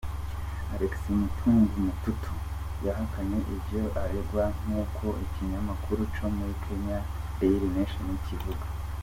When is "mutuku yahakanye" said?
1.85-3.37